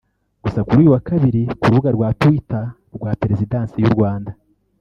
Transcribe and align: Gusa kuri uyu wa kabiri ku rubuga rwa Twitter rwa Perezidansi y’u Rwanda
Gusa 0.43 0.59
kuri 0.67 0.79
uyu 0.81 0.93
wa 0.95 1.01
kabiri 1.07 1.41
ku 1.59 1.65
rubuga 1.71 1.89
rwa 1.95 2.09
Twitter 2.21 2.63
rwa 2.95 3.11
Perezidansi 3.21 3.75
y’u 3.83 3.93
Rwanda 3.95 4.31